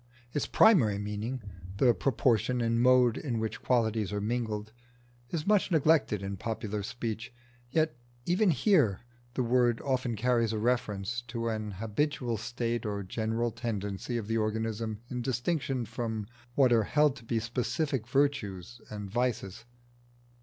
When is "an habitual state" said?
11.49-12.83